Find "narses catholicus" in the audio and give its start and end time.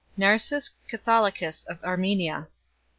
0.17-1.63